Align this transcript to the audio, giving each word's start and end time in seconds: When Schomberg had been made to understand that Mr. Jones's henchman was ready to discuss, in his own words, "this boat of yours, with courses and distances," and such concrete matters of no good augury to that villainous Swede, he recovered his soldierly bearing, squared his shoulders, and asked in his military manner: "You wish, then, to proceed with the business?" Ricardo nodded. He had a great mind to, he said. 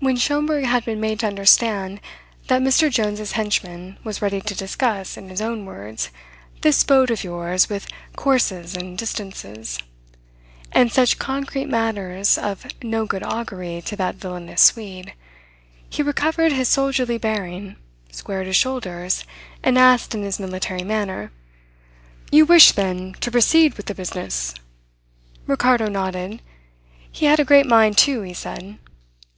When 0.00 0.16
Schomberg 0.16 0.66
had 0.66 0.84
been 0.84 1.00
made 1.00 1.20
to 1.20 1.26
understand 1.26 2.02
that 2.48 2.60
Mr. 2.60 2.90
Jones's 2.90 3.32
henchman 3.32 3.96
was 4.04 4.20
ready 4.20 4.38
to 4.42 4.54
discuss, 4.54 5.16
in 5.16 5.30
his 5.30 5.40
own 5.40 5.64
words, 5.64 6.10
"this 6.60 6.84
boat 6.84 7.08
of 7.10 7.24
yours, 7.24 7.70
with 7.70 7.86
courses 8.14 8.76
and 8.76 8.98
distances," 8.98 9.78
and 10.72 10.92
such 10.92 11.18
concrete 11.18 11.70
matters 11.70 12.36
of 12.36 12.66
no 12.84 13.06
good 13.06 13.22
augury 13.22 13.80
to 13.86 13.96
that 13.96 14.16
villainous 14.16 14.60
Swede, 14.60 15.14
he 15.88 16.02
recovered 16.02 16.52
his 16.52 16.68
soldierly 16.68 17.16
bearing, 17.16 17.76
squared 18.10 18.46
his 18.48 18.56
shoulders, 18.56 19.24
and 19.62 19.78
asked 19.78 20.14
in 20.14 20.22
his 20.22 20.38
military 20.38 20.82
manner: 20.84 21.32
"You 22.30 22.44
wish, 22.44 22.72
then, 22.72 23.14
to 23.22 23.30
proceed 23.30 23.78
with 23.78 23.86
the 23.86 23.94
business?" 23.94 24.52
Ricardo 25.46 25.88
nodded. 25.88 26.42
He 27.10 27.24
had 27.24 27.40
a 27.40 27.44
great 27.46 27.64
mind 27.64 27.96
to, 28.04 28.20
he 28.20 28.34
said. 28.34 28.78